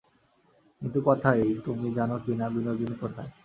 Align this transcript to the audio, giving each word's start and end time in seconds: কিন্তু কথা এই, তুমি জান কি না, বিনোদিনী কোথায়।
কিন্তু 0.81 0.99
কথা 1.05 1.29
এই, 1.35 1.51
তুমি 1.65 1.87
জান 1.93 2.11
কি 2.25 2.33
না, 2.35 2.45
বিনোদিনী 2.49 2.95
কোথায়। 3.01 3.31